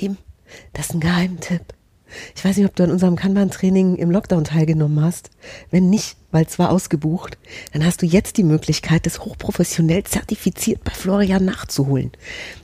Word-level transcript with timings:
Lieben, 0.00 0.18
das 0.72 0.86
ist 0.86 0.94
ein 0.94 1.00
Geheimtipp. 1.00 1.74
Ich 2.34 2.44
weiß 2.44 2.56
nicht, 2.56 2.66
ob 2.66 2.74
du 2.74 2.82
an 2.84 2.90
unserem 2.90 3.16
Kanban-Training 3.16 3.96
im 3.96 4.10
Lockdown 4.10 4.44
teilgenommen 4.44 5.04
hast. 5.04 5.28
Wenn 5.70 5.90
nicht, 5.90 6.16
weil 6.30 6.46
es 6.46 6.58
war 6.58 6.70
ausgebucht, 6.70 7.36
dann 7.72 7.84
hast 7.84 8.00
du 8.00 8.06
jetzt 8.06 8.38
die 8.38 8.44
Möglichkeit, 8.44 9.04
das 9.04 9.20
hochprofessionell 9.20 10.04
zertifiziert 10.04 10.82
bei 10.84 10.92
Florian 10.92 11.44
nachzuholen. 11.44 12.12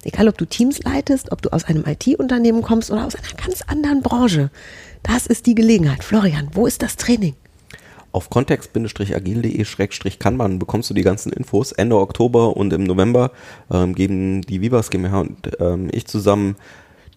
Egal, 0.02 0.28
ob 0.28 0.38
du 0.38 0.46
Teams 0.46 0.82
leitest, 0.82 1.30
ob 1.30 1.42
du 1.42 1.52
aus 1.52 1.64
einem 1.64 1.84
IT-Unternehmen 1.86 2.62
kommst 2.62 2.90
oder 2.90 3.04
aus 3.06 3.16
einer 3.16 3.34
ganz 3.36 3.60
anderen 3.62 4.00
Branche. 4.00 4.50
Das 5.02 5.26
ist 5.26 5.44
die 5.46 5.54
Gelegenheit. 5.54 6.02
Florian, 6.04 6.48
wo 6.52 6.66
ist 6.66 6.82
das 6.82 6.96
Training? 6.96 7.34
Auf 8.12 8.30
kontext-agil.de-kanban 8.30 10.58
bekommst 10.60 10.88
du 10.88 10.94
die 10.94 11.02
ganzen 11.02 11.32
Infos. 11.32 11.72
Ende 11.72 11.98
Oktober 11.98 12.56
und 12.56 12.72
im 12.72 12.84
November 12.84 13.32
ähm, 13.70 13.94
geben 13.94 14.40
die 14.42 14.60
Vivas 14.60 14.90
GmbH 14.90 15.20
und 15.20 15.50
ähm, 15.58 15.88
ich 15.92 16.06
zusammen 16.06 16.54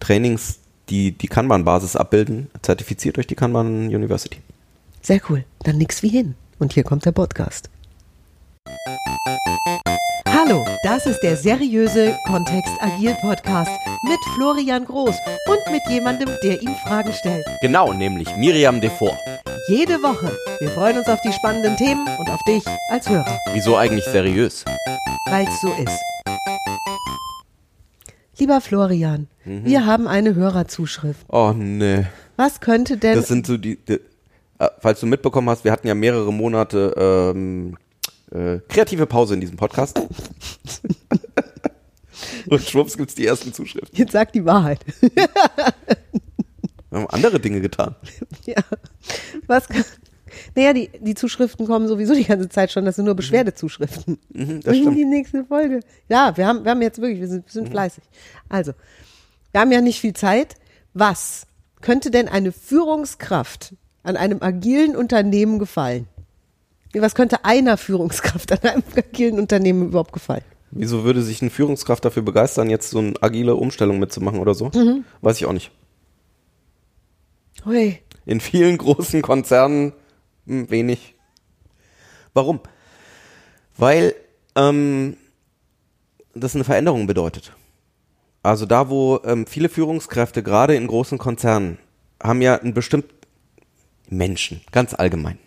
Trainings, 0.00 0.58
die 0.88 1.12
die 1.12 1.28
Kanban-Basis 1.28 1.96
abbilden, 1.96 2.50
zertifiziert 2.62 3.16
durch 3.16 3.26
die 3.26 3.34
Kanban 3.34 3.88
University. 3.88 4.38
Sehr 5.02 5.20
cool. 5.28 5.44
Dann 5.64 5.78
nix 5.78 6.02
wie 6.02 6.08
hin. 6.08 6.34
Und 6.58 6.72
hier 6.72 6.82
kommt 6.84 7.04
der 7.04 7.12
Podcast. 7.12 7.70
Hallo, 10.26 10.64
das 10.82 11.06
ist 11.06 11.20
der 11.20 11.36
seriöse 11.36 12.16
Kontext 12.26 12.72
Agil 12.80 13.16
Podcast 13.20 13.70
mit 14.04 14.18
Florian 14.34 14.84
Groß 14.84 15.14
und 15.46 15.72
mit 15.72 15.82
jemandem, 15.88 16.28
der 16.42 16.60
ihm 16.62 16.74
Fragen 16.86 17.12
stellt. 17.12 17.44
Genau, 17.60 17.92
nämlich 17.92 18.34
Miriam 18.36 18.80
Devor. 18.80 19.16
Jede 19.68 20.02
Woche. 20.02 20.32
Wir 20.60 20.70
freuen 20.70 20.98
uns 20.98 21.08
auf 21.08 21.20
die 21.22 21.32
spannenden 21.32 21.76
Themen 21.76 22.06
und 22.18 22.30
auf 22.30 22.42
dich 22.44 22.64
als 22.90 23.08
Hörer, 23.08 23.38
Wieso 23.52 23.76
eigentlich 23.76 24.04
seriös? 24.06 24.64
weil 25.30 25.46
es 25.46 25.60
so 25.60 25.72
ist. 25.74 26.00
Lieber 28.38 28.60
Florian, 28.60 29.26
Mhm. 29.48 29.64
wir 29.64 29.86
haben 29.86 30.06
eine 30.06 30.34
Hörerzuschrift. 30.34 31.24
Oh 31.28 31.52
nee. 31.56 32.04
Was 32.36 32.60
könnte 32.60 32.98
denn 32.98 33.16
Das 33.16 33.28
sind 33.28 33.46
so 33.46 33.56
die, 33.56 33.76
die 33.76 34.00
äh, 34.58 34.68
falls 34.80 35.00
du 35.00 35.06
mitbekommen 35.06 35.48
hast, 35.48 35.64
wir 35.64 35.72
hatten 35.72 35.86
ja 35.88 35.94
mehrere 35.94 36.32
Monate 36.32 37.32
ähm, 37.34 37.76
äh, 38.30 38.58
kreative 38.68 39.06
Pause 39.06 39.34
in 39.34 39.40
diesem 39.40 39.56
Podcast. 39.56 40.00
Und 42.48 42.62
schwupps 42.62 42.96
gibt's 42.96 43.14
die 43.14 43.26
ersten 43.26 43.52
Zuschriften. 43.52 43.96
Jetzt 43.96 44.12
sag 44.12 44.32
die 44.32 44.44
Wahrheit. 44.44 44.84
Wir 45.00 45.28
haben 46.92 47.06
andere 47.08 47.38
Dinge 47.38 47.60
getan. 47.60 47.94
ja. 48.44 48.56
Was 49.46 49.68
kann, 49.68 49.84
naja, 50.54 50.72
die, 50.72 50.90
die 51.00 51.14
Zuschriften 51.14 51.66
kommen 51.66 51.86
sowieso 51.86 52.14
die 52.14 52.24
ganze 52.24 52.48
Zeit 52.48 52.72
schon. 52.72 52.84
Das 52.84 52.96
sind 52.96 53.04
nur 53.04 53.14
Beschwerdezuschriften. 53.14 54.18
Mhm, 54.30 54.60
das 54.60 54.72
Bringen 54.72 54.82
stimmt. 54.82 54.96
die 54.96 55.04
nächste 55.04 55.44
Folge. 55.44 55.80
Ja, 56.08 56.36
wir 56.36 56.46
haben, 56.46 56.64
wir 56.64 56.70
haben 56.72 56.82
jetzt 56.82 57.00
wirklich, 57.00 57.20
wir 57.20 57.28
sind, 57.28 57.46
wir 57.46 57.52
sind 57.52 57.68
fleißig. 57.68 58.02
Also, 58.48 58.72
wir 59.58 59.62
haben 59.62 59.72
ja 59.72 59.80
nicht 59.80 60.00
viel 60.00 60.12
Zeit. 60.12 60.54
Was 60.94 61.48
könnte 61.80 62.12
denn 62.12 62.28
eine 62.28 62.52
Führungskraft 62.52 63.74
an 64.04 64.16
einem 64.16 64.40
agilen 64.40 64.94
Unternehmen 64.94 65.58
gefallen? 65.58 66.06
Was 66.94 67.16
könnte 67.16 67.44
einer 67.44 67.76
Führungskraft 67.76 68.52
an 68.64 68.70
einem 68.70 68.84
agilen 68.94 69.36
Unternehmen 69.36 69.88
überhaupt 69.88 70.12
gefallen? 70.12 70.44
Wieso 70.70 71.02
würde 71.02 71.22
sich 71.22 71.42
eine 71.42 71.50
Führungskraft 71.50 72.04
dafür 72.04 72.22
begeistern, 72.22 72.70
jetzt 72.70 72.90
so 72.90 73.00
eine 73.00 73.14
agile 73.20 73.56
Umstellung 73.56 73.98
mitzumachen 73.98 74.38
oder 74.38 74.54
so? 74.54 74.70
Weiß 75.22 75.38
ich 75.38 75.46
auch 75.46 75.52
nicht. 75.52 75.72
Hui. 77.64 77.98
In 78.26 78.40
vielen 78.40 78.78
großen 78.78 79.22
Konzernen 79.22 79.92
hm, 80.46 80.70
wenig. 80.70 81.16
Warum? 82.32 82.60
Weil 83.76 84.14
ähm, 84.54 85.16
das 86.32 86.54
eine 86.54 86.62
Veränderung 86.62 87.08
bedeutet. 87.08 87.52
Also 88.48 88.64
da, 88.64 88.88
wo 88.88 89.20
ähm, 89.26 89.46
viele 89.46 89.68
Führungskräfte, 89.68 90.42
gerade 90.42 90.74
in 90.74 90.86
großen 90.86 91.18
Konzernen, 91.18 91.76
haben 92.22 92.40
ja 92.40 92.58
ein 92.58 92.72
bestimmt 92.72 93.04
Menschen, 94.08 94.62
ganz 94.72 94.94
allgemein, 94.94 95.38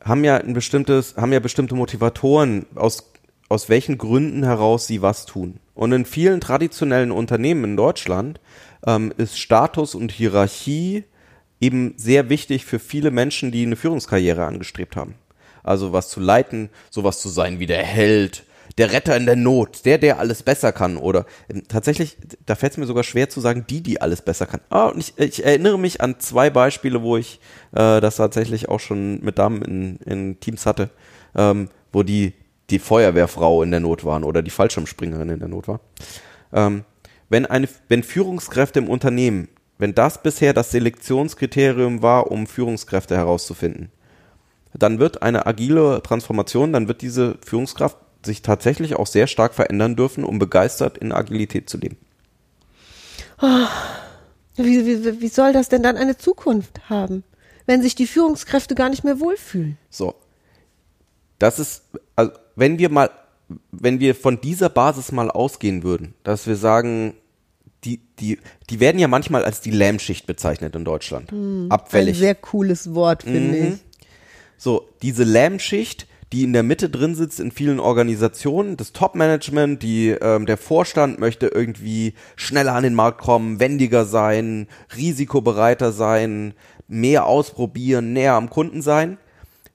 haben 0.00 0.22
ja 0.22 0.36
ein 0.36 0.52
bestimmtes, 0.52 1.16
haben 1.16 1.32
ja 1.32 1.40
bestimmte 1.40 1.74
Motivatoren, 1.74 2.66
aus, 2.76 3.12
aus 3.48 3.68
welchen 3.68 3.98
Gründen 3.98 4.44
heraus 4.44 4.86
sie 4.86 5.02
was 5.02 5.26
tun. 5.26 5.58
Und 5.74 5.90
in 5.90 6.04
vielen 6.04 6.40
traditionellen 6.40 7.10
Unternehmen 7.10 7.64
in 7.64 7.76
Deutschland 7.76 8.40
ähm, 8.86 9.12
ist 9.16 9.40
Status 9.40 9.96
und 9.96 10.12
Hierarchie 10.12 11.02
eben 11.60 11.94
sehr 11.96 12.28
wichtig 12.28 12.66
für 12.66 12.78
viele 12.78 13.10
Menschen, 13.10 13.50
die 13.50 13.66
eine 13.66 13.74
Führungskarriere 13.74 14.46
angestrebt 14.46 14.94
haben. 14.94 15.16
Also 15.64 15.92
was 15.92 16.08
zu 16.08 16.20
leiten, 16.20 16.70
sowas 16.90 17.20
zu 17.20 17.28
sein 17.30 17.58
wie 17.58 17.66
der 17.66 17.82
Held, 17.82 18.44
der 18.78 18.92
Retter 18.92 19.16
in 19.16 19.26
der 19.26 19.36
Not, 19.36 19.84
der, 19.84 19.98
der 19.98 20.18
alles 20.18 20.42
besser 20.42 20.72
kann. 20.72 20.96
Oder 20.96 21.26
ähm, 21.48 21.62
tatsächlich, 21.68 22.16
da 22.46 22.54
fällt 22.54 22.72
es 22.72 22.78
mir 22.78 22.86
sogar 22.86 23.04
schwer 23.04 23.28
zu 23.28 23.40
sagen, 23.40 23.64
die, 23.68 23.82
die 23.82 24.00
alles 24.00 24.22
besser 24.22 24.46
kann. 24.46 24.60
Ah, 24.70 24.88
und 24.88 24.98
ich, 24.98 25.18
ich 25.18 25.44
erinnere 25.44 25.78
mich 25.78 26.00
an 26.00 26.18
zwei 26.18 26.50
Beispiele, 26.50 27.02
wo 27.02 27.16
ich 27.16 27.40
äh, 27.72 28.00
das 28.00 28.16
tatsächlich 28.16 28.68
auch 28.68 28.80
schon 28.80 29.22
mit 29.22 29.38
Damen 29.38 29.62
in, 29.62 29.96
in 29.98 30.40
Teams 30.40 30.66
hatte, 30.66 30.90
ähm, 31.34 31.68
wo 31.92 32.02
die, 32.02 32.34
die 32.70 32.78
Feuerwehrfrau 32.78 33.62
in 33.62 33.70
der 33.70 33.80
Not 33.80 34.04
waren 34.04 34.24
oder 34.24 34.42
die 34.42 34.50
Fallschirmspringerin 34.50 35.28
in 35.28 35.38
der 35.38 35.48
Not 35.48 35.68
war. 35.68 35.80
Ähm, 36.52 36.84
wenn, 37.28 37.46
eine, 37.46 37.68
wenn 37.88 38.02
Führungskräfte 38.02 38.78
im 38.80 38.88
Unternehmen, 38.88 39.48
wenn 39.78 39.94
das 39.94 40.22
bisher 40.22 40.52
das 40.52 40.70
Selektionskriterium 40.70 42.02
war, 42.02 42.30
um 42.30 42.46
Führungskräfte 42.46 43.16
herauszufinden, 43.16 43.90
dann 44.72 44.98
wird 44.98 45.22
eine 45.22 45.46
agile 45.46 46.02
Transformation, 46.02 46.72
dann 46.72 46.88
wird 46.88 47.02
diese 47.02 47.36
Führungskraft 47.44 47.96
sich 48.24 48.42
tatsächlich 48.42 48.96
auch 48.96 49.06
sehr 49.06 49.26
stark 49.26 49.54
verändern 49.54 49.96
dürfen, 49.96 50.24
um 50.24 50.38
begeistert 50.38 50.98
in 50.98 51.12
Agilität 51.12 51.68
zu 51.70 51.78
leben. 51.78 51.96
Wie, 54.56 54.86
wie, 54.86 55.20
wie 55.20 55.28
soll 55.28 55.52
das 55.52 55.68
denn 55.68 55.82
dann 55.82 55.96
eine 55.96 56.16
Zukunft 56.16 56.88
haben, 56.88 57.24
wenn 57.66 57.82
sich 57.82 57.94
die 57.94 58.06
Führungskräfte 58.06 58.74
gar 58.74 58.88
nicht 58.88 59.04
mehr 59.04 59.20
wohlfühlen? 59.20 59.76
So. 59.90 60.14
Das 61.38 61.58
ist, 61.58 61.82
also 62.14 62.32
wenn 62.54 62.78
wir 62.78 62.88
mal, 62.88 63.10
wenn 63.72 63.98
wir 64.00 64.14
von 64.14 64.40
dieser 64.40 64.68
Basis 64.68 65.10
mal 65.12 65.30
ausgehen 65.30 65.82
würden, 65.82 66.14
dass 66.22 66.46
wir 66.46 66.56
sagen, 66.56 67.14
die, 67.82 68.00
die, 68.18 68.38
die 68.70 68.80
werden 68.80 68.98
ja 68.98 69.08
manchmal 69.08 69.44
als 69.44 69.60
die 69.60 69.70
Lähmschicht 69.72 70.26
bezeichnet 70.26 70.74
in 70.74 70.84
Deutschland. 70.84 71.32
Ein 71.32 71.70
Abfällig. 71.70 72.16
sehr 72.18 72.34
cooles 72.34 72.94
Wort, 72.94 73.24
finde 73.24 73.58
Mhm. 73.60 73.74
ich. 73.74 74.06
So, 74.56 74.88
diese 75.02 75.24
Lähmschicht, 75.24 76.06
die 76.34 76.42
in 76.42 76.52
der 76.52 76.64
Mitte 76.64 76.90
drin 76.90 77.14
sitzt 77.14 77.38
in 77.38 77.52
vielen 77.52 77.78
Organisationen, 77.78 78.76
das 78.76 78.92
Top-Management, 78.92 79.82
die, 79.84 80.08
ähm, 80.10 80.46
der 80.46 80.56
Vorstand 80.56 81.20
möchte 81.20 81.46
irgendwie 81.46 82.14
schneller 82.34 82.74
an 82.74 82.82
den 82.82 82.94
Markt 82.94 83.18
kommen, 83.18 83.60
wendiger 83.60 84.04
sein, 84.04 84.66
risikobereiter 84.96 85.92
sein, 85.92 86.54
mehr 86.88 87.26
ausprobieren, 87.26 88.12
näher 88.12 88.34
am 88.34 88.50
Kunden 88.50 88.82
sein. 88.82 89.16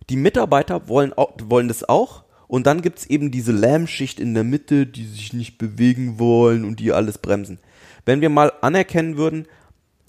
Die 0.09 0.17
Mitarbeiter 0.17 0.89
wollen, 0.89 1.13
auch, 1.13 1.31
wollen 1.45 1.69
das 1.69 1.87
auch. 1.87 2.25
Und 2.49 2.67
dann 2.67 2.81
gibt's 2.81 3.05
eben 3.05 3.31
diese 3.31 3.53
Lähmschicht 3.53 4.19
in 4.19 4.33
der 4.33 4.43
Mitte, 4.43 4.85
die 4.85 5.05
sich 5.05 5.31
nicht 5.31 5.59
bewegen 5.59 6.19
wollen 6.19 6.65
und 6.65 6.81
die 6.81 6.91
alles 6.91 7.19
bremsen. 7.19 7.59
Wenn 8.05 8.19
wir 8.19 8.29
mal 8.29 8.51
anerkennen 8.59 9.15
würden, 9.15 9.47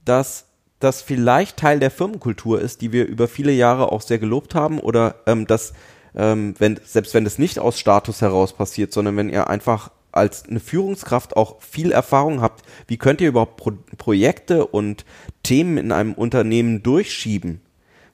dass 0.05 0.47
das 0.81 1.01
vielleicht 1.01 1.59
Teil 1.59 1.79
der 1.79 1.93
Firmenkultur 1.93 2.61
ist, 2.61 2.81
die 2.81 2.91
wir 2.91 3.07
über 3.07 3.29
viele 3.29 3.53
Jahre 3.53 3.93
auch 3.93 4.01
sehr 4.01 4.19
gelobt 4.19 4.57
haben, 4.57 4.81
oder 4.81 5.17
ähm, 5.27 5.47
dass, 5.47 5.75
ähm, 6.15 6.55
wenn, 6.59 6.79
selbst 6.85 7.15
wenn 7.15 7.25
das 7.25 7.39
nicht 7.39 7.59
aus 7.59 7.79
Status 7.79 8.21
heraus 8.21 8.53
passiert, 8.53 8.93
sondern 8.93 9.17
wenn 9.17 9.31
ihr 9.31 9.49
einfach 9.49 9.91
als 10.13 10.49
eine 10.49 10.61
Führungskraft 10.61 11.37
auch 11.37 11.63
viel 11.63 11.93
Erfahrung 11.93 12.41
habt, 12.41 12.65
wie 12.89 12.97
könnt 12.97 13.21
ihr 13.21 13.29
überhaupt 13.29 13.57
Pro 13.57 13.73
Projekte 13.97 14.67
und 14.67 15.05
Themen 15.43 15.79
in 15.79 15.93
einem 15.93 16.15
Unternehmen 16.15 16.83
durchschieben? 16.83 17.61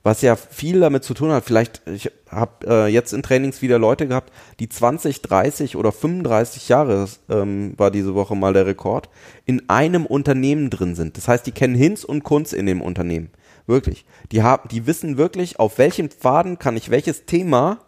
was 0.07 0.23
ja 0.23 0.37
viel 0.37 0.79
damit 0.79 1.03
zu 1.03 1.15
tun 1.15 1.33
hat. 1.33 1.45
Vielleicht, 1.45 1.83
ich 1.87 2.13
habe 2.31 2.65
äh, 2.65 2.87
jetzt 2.87 3.13
in 3.13 3.25
Trainings 3.25 3.61
wieder 3.61 3.77
Leute 3.81 4.07
gehabt, 4.07 4.33
die 4.61 4.69
20, 4.69 5.21
30 5.21 5.75
oder 5.75 5.91
35 5.91 6.69
Jahre, 6.69 7.09
ähm, 7.29 7.75
war 7.77 7.91
diese 7.91 8.15
Woche 8.15 8.37
mal 8.37 8.53
der 8.53 8.67
Rekord, 8.67 9.09
in 9.47 9.69
einem 9.69 10.07
Unternehmen 10.07 10.71
drin 10.71 10.95
sind. 10.95 11.17
Das 11.17 11.27
heißt, 11.27 11.45
die 11.45 11.51
kennen 11.51 11.75
Hinz 11.75 12.05
und 12.05 12.23
Kunz 12.23 12.53
in 12.53 12.67
dem 12.67 12.83
Unternehmen. 12.83 13.31
Wirklich. 13.67 14.07
Die 14.31 14.45
haben, 14.45 14.69
die 14.69 14.87
wissen 14.87 15.17
wirklich, 15.17 15.59
auf 15.59 15.77
welchem 15.79 16.09
Faden 16.09 16.61
kann 16.61 16.77
ich 16.77 16.89
welches 16.91 17.27
Thema 17.27 17.81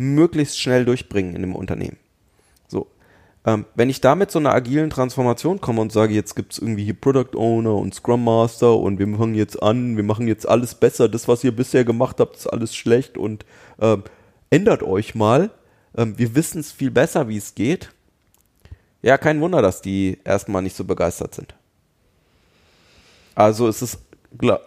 möglichst 0.00 0.58
schnell 0.58 0.86
durchbringen 0.86 1.36
in 1.36 1.42
dem 1.42 1.54
Unternehmen. 1.54 1.98
So. 2.68 2.86
Ähm, 3.44 3.66
wenn 3.74 3.90
ich 3.90 4.00
da 4.00 4.14
mit 4.14 4.30
so 4.30 4.38
einer 4.38 4.54
agilen 4.54 4.88
Transformation 4.88 5.60
komme 5.60 5.82
und 5.82 5.92
sage, 5.92 6.14
jetzt 6.14 6.36
gibt's 6.36 6.58
irgendwie 6.58 6.84
hier 6.84 6.98
Product 6.98 7.36
Owner 7.36 7.74
und 7.74 7.94
Scrum 7.94 8.24
Master 8.24 8.76
und 8.76 8.98
wir 8.98 9.06
fangen 9.16 9.34
jetzt 9.34 9.62
an, 9.62 9.96
wir 9.96 10.04
machen 10.04 10.26
jetzt 10.26 10.48
alles 10.48 10.74
besser, 10.74 11.08
das, 11.08 11.28
was 11.28 11.44
ihr 11.44 11.54
bisher 11.54 11.84
gemacht 11.84 12.18
habt, 12.18 12.36
ist 12.36 12.46
alles 12.46 12.74
schlecht 12.74 13.18
und 13.18 13.44
ähm, 13.78 14.04
ändert 14.48 14.82
euch 14.82 15.14
mal. 15.14 15.50
Ähm, 15.94 16.16
wir 16.16 16.34
wissen 16.34 16.60
es 16.60 16.72
viel 16.72 16.90
besser, 16.90 17.28
wie 17.28 17.36
es 17.36 17.54
geht. 17.54 17.92
Ja, 19.02 19.18
kein 19.18 19.40
Wunder, 19.40 19.60
dass 19.60 19.82
die 19.82 20.18
erstmal 20.24 20.62
nicht 20.62 20.76
so 20.76 20.84
begeistert 20.84 21.34
sind. 21.34 21.54
Also 23.34 23.68
es 23.68 23.82
ist, 23.82 23.98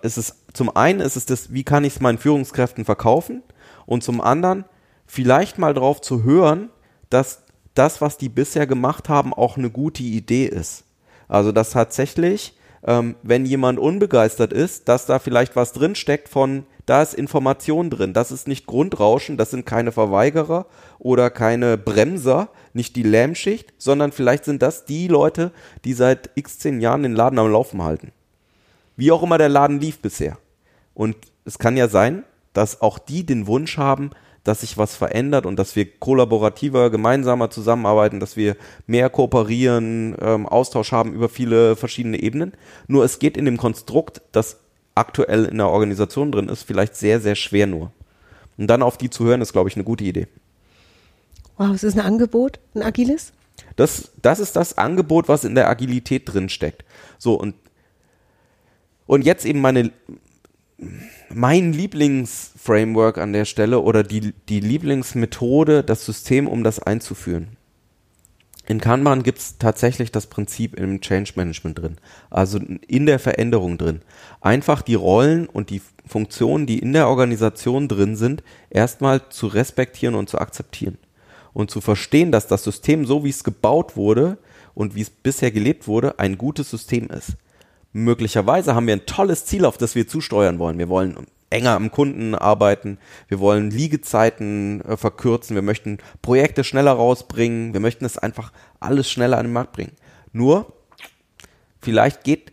es 0.04 0.18
ist 0.18 0.36
zum 0.54 0.76
einen 0.76 1.00
ist 1.00 1.16
es 1.16 1.26
das, 1.26 1.54
wie 1.54 1.64
kann 1.64 1.86
ich 1.86 1.96
es 1.96 2.02
meinen 2.02 2.20
Führungskräften 2.20 2.86
verkaufen 2.86 3.42
und 3.86 4.04
zum 4.04 4.22
anderen 4.22 4.66
vielleicht 5.14 5.60
mal 5.60 5.76
drauf 5.76 6.02
zu 6.02 6.24
hören, 6.24 6.70
dass 7.12 7.44
das, 7.76 8.02
was 8.02 8.18
die 8.18 8.30
bisher 8.30 8.66
gemacht 8.66 9.10
haben, 9.10 9.32
auch 9.32 9.58
eine 9.58 9.70
gute 9.70 10.02
Idee 10.02 10.46
ist. 10.46 10.86
Also 11.28 11.52
dass 11.52 11.70
tatsächlich, 11.70 12.58
ähm, 12.84 13.16
wenn 13.22 13.46
jemand 13.46 13.78
unbegeistert 13.78 14.52
ist, 14.52 14.88
dass 14.90 15.06
da 15.06 15.20
vielleicht 15.20 15.56
was 15.56 15.72
drinsteckt 15.72 16.30
von, 16.30 16.66
da 16.88 17.04
ist 17.04 17.14
Information 17.14 17.92
drin, 17.92 18.14
das 18.14 18.32
ist 18.32 18.48
nicht 18.48 18.66
Grundrauschen, 18.66 19.38
das 19.38 19.52
sind 19.52 19.68
keine 19.68 19.92
Verweigerer 19.92 20.66
oder 20.98 21.30
keine 21.30 21.78
Bremser, 21.78 22.50
nicht 22.74 22.96
die 22.96 23.04
Lähmschicht, 23.04 23.72
sondern 23.78 24.12
vielleicht 24.12 24.46
sind 24.46 24.64
das 24.64 24.86
die 24.86 25.08
Leute, 25.08 25.52
die 25.86 25.94
seit 25.94 26.32
x 26.34 26.58
zehn 26.58 26.82
Jahren 26.82 27.04
den 27.04 27.14
Laden 27.14 27.38
am 27.38 27.52
Laufen 27.52 27.84
halten. 27.84 28.12
Wie 28.96 29.12
auch 29.12 29.22
immer 29.22 29.38
der 29.38 29.50
Laden 29.50 29.80
lief 29.80 30.02
bisher. 30.02 30.40
Und 30.96 31.16
es 31.46 31.60
kann 31.60 31.78
ja 31.78 31.88
sein, 31.88 32.24
dass 32.54 32.82
auch 32.82 32.98
die 32.98 33.26
den 33.26 33.46
Wunsch 33.46 33.78
haben, 33.78 34.10
dass 34.44 34.62
sich 34.62 34.78
was 34.78 34.96
verändert 34.96 35.46
und 35.46 35.58
dass 35.58 35.76
wir 35.76 35.86
kollaborativer, 35.86 36.90
gemeinsamer 36.90 37.50
zusammenarbeiten, 37.50 38.20
dass 38.20 38.36
wir 38.36 38.58
mehr 38.88 39.10
kooperieren, 39.10 40.16
ähm, 40.22 40.46
Austausch 40.46 40.92
haben 40.92 41.14
über 41.14 41.30
viele 41.30 41.76
verschiedene 41.76 42.22
Ebenen. 42.22 42.54
Nur 42.88 43.06
es 43.06 43.20
geht 43.20 43.38
in 43.38 43.46
dem 43.46 43.58
Konstrukt, 43.58 44.22
das 44.34 44.58
aktuell 44.96 45.46
in 45.46 45.58
der 45.58 45.70
Organisation 45.70 46.32
drin 46.32 46.50
ist, 46.50 46.64
vielleicht 46.64 46.96
sehr, 46.96 47.22
sehr 47.22 47.36
schwer 47.36 47.68
nur. 47.68 47.92
Und 48.58 48.68
dann 48.68 48.84
auf 48.84 48.98
die 48.98 49.10
zu 49.10 49.24
hören, 49.24 49.42
ist, 49.42 49.54
glaube 49.54 49.70
ich, 49.70 49.76
eine 49.76 49.86
gute 49.86 50.04
Idee. 50.04 50.28
Wow, 51.58 51.74
es 51.74 51.84
ist 51.84 51.98
ein 51.98 52.06
Angebot, 52.06 52.60
ein 52.76 52.84
agiles? 52.84 53.32
Das, 53.76 54.12
das 54.22 54.40
ist 54.40 54.56
das 54.56 54.78
Angebot, 54.78 55.28
was 55.28 55.44
in 55.44 55.56
der 55.56 55.70
Agilität 55.70 56.32
drin 56.32 56.50
steckt. 56.50 56.84
So, 57.18 57.36
und, 57.36 57.56
und 59.08 59.24
jetzt 59.24 59.46
eben 59.46 59.62
meine, 59.62 59.92
mein 61.34 61.74
Lieblingsframework 61.74 63.18
an 63.18 63.34
der 63.34 63.46
Stelle 63.46 63.80
oder 63.80 64.04
die, 64.04 64.34
die 64.50 64.60
Lieblingsmethode, 64.60 65.84
das 65.84 66.06
System, 66.06 66.48
um 66.48 66.64
das 66.64 66.80
einzuführen. 66.80 67.58
In 68.66 68.80
Kanban 68.80 69.24
gibt 69.24 69.40
es 69.40 69.58
tatsächlich 69.58 70.12
das 70.12 70.28
Prinzip 70.28 70.76
im 70.76 71.02
Change 71.02 71.34
Management 71.36 71.80
drin, 71.80 71.98
also 72.30 72.60
in 72.88 73.06
der 73.06 73.20
Veränderung 73.20 73.78
drin. 73.78 74.02
Einfach 74.40 74.82
die 74.82 74.96
Rollen 74.96 75.48
und 75.48 75.70
die 75.70 75.82
Funktionen, 76.06 76.66
die 76.66 76.80
in 76.80 76.94
der 76.94 77.10
Organisation 77.10 77.90
drin 77.90 78.16
sind, 78.16 78.42
erstmal 78.70 79.28
zu 79.30 79.48
respektieren 79.48 80.16
und 80.16 80.30
zu 80.30 80.40
akzeptieren. 80.40 80.98
Und 81.52 81.72
zu 81.72 81.82
verstehen, 81.82 82.32
dass 82.32 82.48
das 82.48 82.64
System, 82.64 83.06
so 83.06 83.24
wie 83.24 83.30
es 83.30 83.44
gebaut 83.44 83.96
wurde 83.98 84.38
und 84.74 84.96
wie 84.96 85.02
es 85.02 85.10
bisher 85.10 85.52
gelebt 85.52 85.88
wurde, 85.88 86.18
ein 86.18 86.38
gutes 86.38 86.70
System 86.70 87.10
ist 87.10 87.36
möglicherweise 87.94 88.76
haben 88.76 88.88
wir 88.88 88.94
ein 88.94 89.06
tolles 89.06 89.46
Ziel, 89.46 89.66
auf 89.66 89.78
das 89.78 89.96
wir 89.96 90.08
zusteuern 90.08 90.60
wollen. 90.60 90.80
Wir 90.80 90.90
wollen 90.90 91.16
enger 91.50 91.72
am 91.72 91.92
Kunden 91.92 92.36
arbeiten, 92.36 92.98
wir 93.28 93.40
wollen 93.40 93.70
Liegezeiten 93.70 94.82
äh, 94.82 94.98
verkürzen, 94.98 95.56
wir 95.56 95.62
möchten 95.62 96.00
Projekte 96.22 96.64
schneller 96.64 96.94
rausbringen, 96.94 97.74
wir 97.74 97.80
möchten 97.80 98.06
es 98.06 98.18
einfach 98.18 98.52
alles 98.80 99.10
schneller 99.10 99.38
an 99.38 99.46
den 99.46 99.54
Markt 99.54 99.72
bringen. 99.74 99.94
Nur, 100.32 100.74
vielleicht 101.80 102.24
geht 102.24 102.52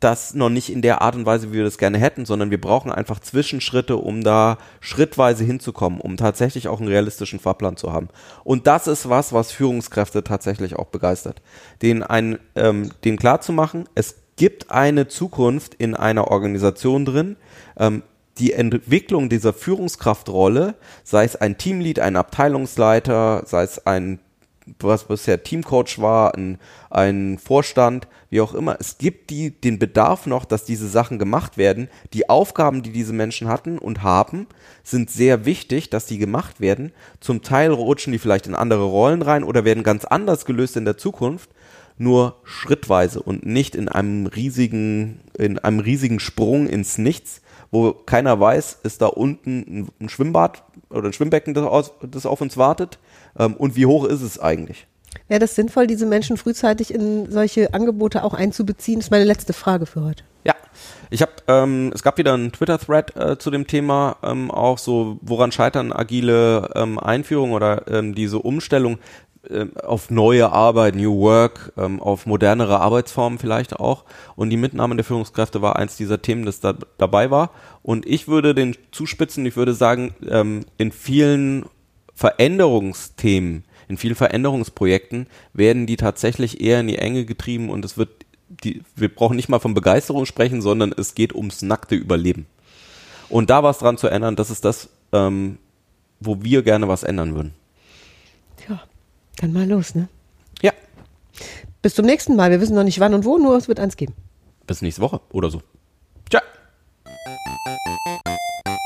das 0.00 0.34
noch 0.34 0.48
nicht 0.48 0.72
in 0.72 0.82
der 0.82 1.02
Art 1.02 1.14
und 1.14 1.26
Weise, 1.26 1.50
wie 1.50 1.58
wir 1.58 1.64
das 1.64 1.78
gerne 1.78 1.98
hätten, 1.98 2.24
sondern 2.24 2.50
wir 2.50 2.60
brauchen 2.60 2.90
einfach 2.90 3.20
Zwischenschritte, 3.20 3.98
um 3.98 4.24
da 4.24 4.56
schrittweise 4.80 5.44
hinzukommen, 5.44 6.00
um 6.00 6.16
tatsächlich 6.16 6.68
auch 6.68 6.80
einen 6.80 6.88
realistischen 6.88 7.38
Fahrplan 7.38 7.76
zu 7.76 7.92
haben. 7.92 8.08
Und 8.42 8.66
das 8.66 8.86
ist 8.86 9.08
was, 9.08 9.34
was 9.34 9.52
Führungskräfte 9.52 10.24
tatsächlich 10.24 10.74
auch 10.74 10.86
begeistert. 10.86 11.42
Den, 11.82 12.02
ein, 12.02 12.38
ähm, 12.56 12.90
den 13.04 13.18
klar 13.18 13.42
zu 13.42 13.52
machen, 13.52 13.88
es 13.94 14.16
gibt 14.40 14.70
eine 14.70 15.06
Zukunft 15.06 15.74
in 15.74 15.94
einer 15.94 16.28
Organisation 16.28 17.04
drin. 17.04 17.36
Ähm, 17.78 18.02
die 18.38 18.54
Entwicklung 18.54 19.28
dieser 19.28 19.52
Führungskraftrolle, 19.52 20.76
sei 21.04 21.24
es 21.24 21.36
ein 21.36 21.58
Teamlead, 21.58 21.98
ein 21.98 22.16
Abteilungsleiter, 22.16 23.42
sei 23.44 23.64
es 23.64 23.86
ein, 23.86 24.18
was 24.78 25.04
bisher 25.04 25.42
Teamcoach 25.42 25.98
war, 25.98 26.34
ein, 26.34 26.58
ein 26.88 27.36
Vorstand, 27.36 28.08
wie 28.30 28.40
auch 28.40 28.54
immer. 28.54 28.78
Es 28.80 28.96
gibt 28.96 29.28
die, 29.28 29.50
den 29.50 29.78
Bedarf 29.78 30.24
noch, 30.24 30.46
dass 30.46 30.64
diese 30.64 30.88
Sachen 30.88 31.18
gemacht 31.18 31.58
werden. 31.58 31.90
Die 32.14 32.30
Aufgaben, 32.30 32.82
die 32.82 32.92
diese 32.92 33.12
Menschen 33.12 33.46
hatten 33.46 33.78
und 33.78 34.02
haben, 34.02 34.46
sind 34.82 35.10
sehr 35.10 35.44
wichtig, 35.44 35.90
dass 35.90 36.06
die 36.06 36.16
gemacht 36.16 36.62
werden. 36.62 36.92
Zum 37.20 37.42
Teil 37.42 37.72
rutschen 37.72 38.14
die 38.14 38.18
vielleicht 38.18 38.46
in 38.46 38.54
andere 38.54 38.84
Rollen 38.84 39.20
rein 39.20 39.44
oder 39.44 39.66
werden 39.66 39.82
ganz 39.82 40.06
anders 40.06 40.46
gelöst 40.46 40.78
in 40.78 40.86
der 40.86 40.96
Zukunft 40.96 41.50
nur 42.00 42.36
schrittweise 42.44 43.22
und 43.22 43.44
nicht 43.44 43.74
in 43.74 43.88
einem 43.88 44.26
riesigen, 44.26 45.20
in 45.36 45.58
einem 45.58 45.80
riesigen 45.80 46.18
Sprung 46.18 46.66
ins 46.66 46.98
Nichts, 46.98 47.42
wo 47.70 47.92
keiner 47.92 48.40
weiß, 48.40 48.78
ist 48.82 49.02
da 49.02 49.06
unten 49.06 49.88
ein 50.00 50.08
Schwimmbad 50.08 50.64
oder 50.88 51.08
ein 51.08 51.12
Schwimmbecken, 51.12 51.54
das, 51.54 52.26
auf 52.26 52.40
uns 52.40 52.56
wartet 52.56 52.98
ähm, 53.38 53.54
und 53.54 53.76
wie 53.76 53.86
hoch 53.86 54.04
ist 54.04 54.22
es 54.22 54.38
eigentlich? 54.40 54.86
Wäre 55.28 55.40
das 55.40 55.54
sinnvoll, 55.54 55.86
diese 55.86 56.06
Menschen 56.06 56.36
frühzeitig 56.36 56.92
in 56.92 57.30
solche 57.30 57.74
Angebote 57.74 58.24
auch 58.24 58.34
einzubeziehen? 58.34 58.98
Das 58.98 59.06
ist 59.06 59.10
meine 59.10 59.24
letzte 59.24 59.52
Frage 59.52 59.86
für 59.86 60.02
heute. 60.02 60.24
Ja, 60.44 60.54
ich 61.10 61.22
habe, 61.22 61.32
ähm, 61.48 61.92
es 61.94 62.02
gab 62.02 62.16
wieder 62.16 62.34
einen 62.34 62.50
Twitter-Thread 62.50 63.16
äh, 63.16 63.38
zu 63.38 63.50
dem 63.50 63.66
Thema, 63.66 64.16
ähm, 64.22 64.50
auch 64.50 64.78
so, 64.78 65.18
woran 65.20 65.52
scheitern 65.52 65.92
agile 65.92 66.70
ähm, 66.74 66.98
Einführungen 66.98 67.52
oder 67.52 67.86
ähm, 67.88 68.14
diese 68.14 68.38
Umstellung. 68.38 68.98
Ähm, 69.48 69.74
auf 69.78 70.10
neue 70.10 70.52
Arbeit, 70.52 70.94
New 70.96 71.18
Work, 71.18 71.72
ähm, 71.78 71.98
auf 72.00 72.26
modernere 72.26 72.78
Arbeitsformen 72.80 73.38
vielleicht 73.38 73.80
auch. 73.80 74.04
Und 74.36 74.50
die 74.50 74.58
Mitnahme 74.58 74.96
der 74.96 75.04
Führungskräfte 75.04 75.62
war 75.62 75.76
eins 75.76 75.96
dieser 75.96 76.20
Themen, 76.20 76.44
das 76.44 76.60
da 76.60 76.74
dabei 76.98 77.30
war. 77.30 77.50
Und 77.82 78.04
ich 78.04 78.28
würde 78.28 78.54
den 78.54 78.76
zuspitzen, 78.92 79.46
ich 79.46 79.56
würde 79.56 79.72
sagen, 79.72 80.14
ähm, 80.28 80.66
in 80.76 80.92
vielen 80.92 81.64
Veränderungsthemen, 82.14 83.64
in 83.88 83.96
vielen 83.96 84.14
Veränderungsprojekten 84.14 85.26
werden 85.54 85.86
die 85.86 85.96
tatsächlich 85.96 86.60
eher 86.60 86.80
in 86.80 86.88
die 86.88 86.98
Enge 86.98 87.24
getrieben 87.24 87.70
und 87.70 87.82
es 87.86 87.96
wird, 87.96 88.10
die, 88.48 88.82
wir 88.94 89.08
brauchen 89.08 89.36
nicht 89.36 89.48
mal 89.48 89.58
von 89.58 89.72
Begeisterung 89.72 90.26
sprechen, 90.26 90.60
sondern 90.60 90.92
es 90.94 91.14
geht 91.14 91.34
ums 91.34 91.62
nackte 91.62 91.94
Überleben. 91.94 92.44
Und 93.30 93.48
da 93.48 93.62
was 93.62 93.78
dran 93.78 93.96
zu 93.96 94.08
ändern, 94.08 94.36
das 94.36 94.50
ist 94.50 94.66
das, 94.66 94.90
wo 95.12 96.42
wir 96.42 96.62
gerne 96.62 96.88
was 96.88 97.02
ändern 97.02 97.34
würden. 97.34 97.54
Dann 99.40 99.54
mal 99.54 99.66
los, 99.66 99.94
ne? 99.94 100.08
Ja. 100.60 100.72
Bis 101.80 101.94
zum 101.94 102.04
nächsten 102.04 102.36
Mal. 102.36 102.50
Wir 102.50 102.60
wissen 102.60 102.74
noch 102.74 102.84
nicht 102.84 103.00
wann 103.00 103.14
und 103.14 103.24
wo, 103.24 103.38
nur 103.38 103.56
es 103.56 103.68
wird 103.68 103.80
eins 103.80 103.96
geben. 103.96 104.14
Bis 104.66 104.82
nächste 104.82 105.00
Woche 105.00 105.20
oder 105.32 105.50
so. 105.50 105.62
Tja. 106.28 106.42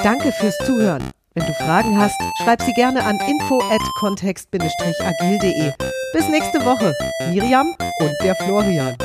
Danke 0.05 0.31
fürs 0.31 0.57
Zuhören. 0.59 1.11
Wenn 1.35 1.47
du 1.47 1.53
Fragen 1.55 1.99
hast, 1.99 2.15
schreib 2.39 2.63
sie 2.63 2.73
gerne 2.75 3.03
an 3.03 3.19
info 3.29 3.61
at 3.69 3.83
kontext-agil.de. 3.99 5.73
Bis 6.13 6.29
nächste 6.29 6.65
Woche. 6.65 6.95
Miriam 7.31 7.75
und 7.99 8.13
der 8.23 8.37
Florian. 8.37 8.97